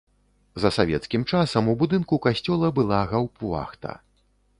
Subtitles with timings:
[0.61, 3.91] За савецкім часам у будынку касцёла была гаўптвахта.